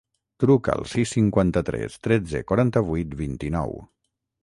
Truca 0.43 0.73
al 0.75 0.87
sis, 0.93 1.11
cinquanta-tres, 1.17 1.99
tretze, 2.09 2.43
quaranta-vuit, 2.53 3.17
vint-i-nou. 3.25 3.81